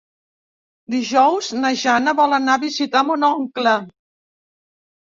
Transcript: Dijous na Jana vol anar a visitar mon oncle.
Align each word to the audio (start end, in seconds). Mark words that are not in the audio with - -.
Dijous 0.93 1.49
na 1.59 1.71
Jana 1.83 2.17
vol 2.23 2.35
anar 2.41 2.57
a 2.61 2.65
visitar 2.67 3.07
mon 3.13 3.31
oncle. 3.33 3.79